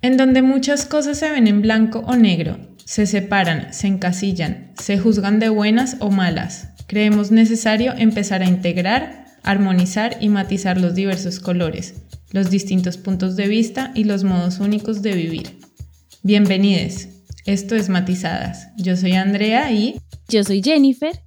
En 0.00 0.16
donde 0.16 0.42
muchas 0.42 0.84
cosas 0.84 1.18
se 1.18 1.28
ven 1.28 1.48
en 1.48 1.60
blanco 1.60 2.04
o 2.06 2.14
negro, 2.14 2.56
se 2.84 3.04
separan, 3.04 3.72
se 3.72 3.88
encasillan, 3.88 4.72
se 4.80 4.96
juzgan 4.96 5.40
de 5.40 5.48
buenas 5.48 5.96
o 5.98 6.10
malas, 6.10 6.68
creemos 6.86 7.32
necesario 7.32 7.94
empezar 7.98 8.42
a 8.42 8.48
integrar, 8.48 9.24
armonizar 9.42 10.16
y 10.20 10.28
matizar 10.28 10.80
los 10.80 10.94
diversos 10.94 11.40
colores, 11.40 11.94
los 12.30 12.48
distintos 12.48 12.96
puntos 12.96 13.34
de 13.34 13.48
vista 13.48 13.90
y 13.92 14.04
los 14.04 14.22
modos 14.22 14.60
únicos 14.60 15.02
de 15.02 15.14
vivir. 15.14 15.58
Bienvenidos. 16.22 17.08
Esto 17.44 17.74
es 17.74 17.88
Matizadas. 17.88 18.68
Yo 18.76 18.96
soy 18.96 19.14
Andrea 19.14 19.72
y... 19.72 20.00
Yo 20.28 20.44
soy 20.44 20.62
Jennifer 20.62 21.18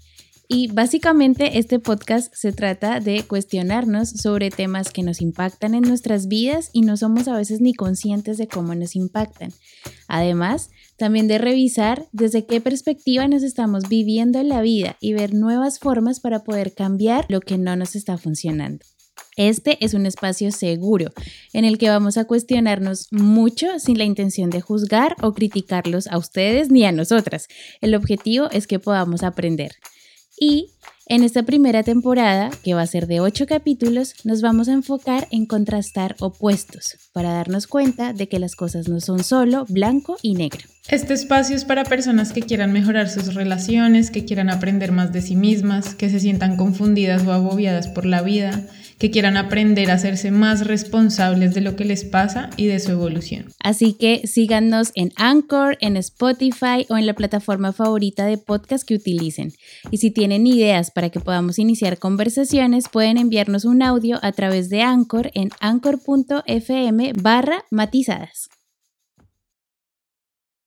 y 0.54 0.68
básicamente 0.68 1.60
este 1.60 1.80
podcast 1.80 2.34
se 2.36 2.52
trata 2.52 3.00
de 3.00 3.24
cuestionarnos 3.24 4.10
sobre 4.10 4.50
temas 4.50 4.92
que 4.92 5.02
nos 5.02 5.22
impactan 5.22 5.76
en 5.76 5.84
nuestras 5.84 6.28
vidas 6.28 6.70
y 6.74 6.82
no 6.82 6.98
somos 6.98 7.30
a 7.30 7.38
veces 7.38 7.62
ni 7.62 7.74
conscientes 7.74 8.38
de 8.38 8.50
cómo 8.50 8.76
nos 8.76 8.98
impactan. 8.98 9.54
Además, 10.10 10.70
también 10.98 11.30
de 11.30 11.38
revisar 11.38 12.10
desde 12.12 12.46
qué 12.46 12.60
perspectiva 12.60 13.30
nos 13.30 13.44
estamos 13.44 13.88
viviendo 13.88 14.44
la 14.44 14.60
vida 14.62 14.98
y 15.00 15.14
ver 15.14 15.34
nuevas 15.34 15.80
formas 15.80 16.20
para 16.20 16.44
poder 16.44 16.74
cambiar 16.74 17.26
lo 17.30 17.40
que 17.40 17.58
no 17.58 17.78
nos 17.78 17.96
está 17.96 18.18
funcionando. 18.18 18.86
Este 19.38 19.78
es 19.80 19.94
un 19.94 20.06
espacio 20.06 20.52
seguro 20.52 21.12
en 21.54 21.64
el 21.64 21.78
que 21.78 21.90
vamos 21.90 22.18
a 22.18 22.26
cuestionarnos 22.26 23.08
mucho 23.12 23.80
sin 23.80 23.98
la 23.98 24.04
intención 24.04 24.50
de 24.50 24.60
juzgar 24.60 25.16
o 25.22 25.34
criticarlos 25.34 26.08
a 26.08 26.18
ustedes 26.18 26.70
ni 26.70 26.84
a 26.84 26.92
nosotras. 26.92 27.48
El 27.80 27.96
objetivo 27.96 28.50
es 28.52 28.68
que 28.68 28.80
podamos 28.80 29.24
aprender. 29.24 29.72
Y 30.44 30.72
en 31.06 31.24
esta 31.24 31.44
primera 31.44 31.84
temporada, 31.84 32.50
que 32.64 32.74
va 32.74 32.82
a 32.82 32.88
ser 32.88 33.06
de 33.06 33.20
ocho 33.20 33.46
capítulos, 33.46 34.16
nos 34.24 34.42
vamos 34.42 34.70
a 34.70 34.74
enfocar 34.74 35.28
en 35.30 35.46
contrastar 35.46 36.16
opuestos 36.20 36.98
para 37.14 37.32
darnos 37.32 37.68
cuenta 37.68 38.12
de 38.12 38.28
que 38.28 38.40
las 38.40 38.56
cosas 38.56 38.90
no 38.90 39.02
son 39.02 39.24
solo 39.24 39.66
blanco 39.70 40.18
y 40.24 40.34
negro. 40.34 40.68
Este 40.90 41.14
espacio 41.14 41.56
es 41.56 41.64
para 41.64 41.84
personas 41.84 42.34
que 42.34 42.42
quieran 42.42 42.74
mejorar 42.74 43.10
sus 43.10 43.34
relaciones, 43.34 44.12
que 44.12 44.26
quieran 44.26 44.50
aprender 44.50 44.92
más 44.92 45.14
de 45.14 45.22
sí 45.22 45.36
mismas, 45.36 45.96
que 45.96 46.10
se 46.10 46.20
sientan 46.20 46.58
confundidas 46.58 47.26
o 47.26 47.32
agobiadas 47.32 47.88
por 47.88 48.06
la 48.06 48.22
vida 48.22 48.68
que 49.02 49.10
quieran 49.10 49.36
aprender 49.36 49.90
a 49.90 49.96
hacerse 49.96 50.30
más 50.30 50.68
responsables 50.68 51.56
de 51.56 51.62
lo 51.62 51.76
que 51.76 51.86
les 51.86 52.06
pasa 52.06 52.52
y 52.56 52.68
de 52.68 52.80
su 52.80 52.92
evolución. 52.92 53.48
Así 53.60 53.94
que 53.94 54.28
síganos 54.28 54.92
en 54.94 55.12
Anchor, 55.16 55.76
en 55.82 55.98
Spotify 55.98 56.86
o 56.88 56.98
en 56.98 57.08
la 57.08 57.16
plataforma 57.16 57.74
favorita 57.74 58.28
de 58.28 58.38
podcast 58.38 58.88
que 58.88 58.94
utilicen. 58.94 59.54
Y 59.90 59.98
si 59.98 60.12
tienen 60.12 60.46
ideas 60.46 60.92
para 60.92 61.10
que 61.10 61.20
podamos 61.20 61.58
iniciar 61.58 61.98
conversaciones, 61.98 62.90
pueden 62.90 63.18
enviarnos 63.18 63.66
un 63.66 63.82
audio 63.82 64.20
a 64.22 64.34
través 64.34 64.70
de 64.70 64.84
Anchor 64.84 65.32
en 65.34 65.50
anchor.fm 65.60 67.14
barra 67.20 67.66
matizadas. 67.72 68.50